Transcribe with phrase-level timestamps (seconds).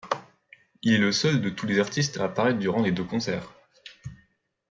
[0.81, 3.53] Il est le seul de tous les artistes à apparaître durant les deux concerts.